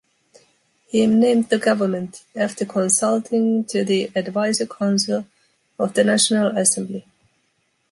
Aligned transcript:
He 0.87 1.05
named 1.05 1.49
the 1.49 1.59
government, 1.59 2.23
after 2.35 2.65
consulting 2.65 3.65
to 3.65 3.83
the 3.83 4.09
Advisor 4.15 4.65
Council 4.65 5.27
of 5.77 5.93
the 5.93 6.03
national 6.03 6.57
assembly. 6.57 7.05